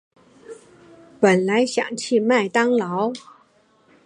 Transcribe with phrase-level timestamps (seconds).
[1.19, 3.13] 本来想去麦当劳